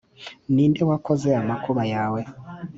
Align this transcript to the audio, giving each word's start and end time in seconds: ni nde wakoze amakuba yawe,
ni 0.53 0.65
nde 0.69 0.81
wakoze 0.89 1.27
amakuba 1.41 1.83
yawe, 1.93 2.21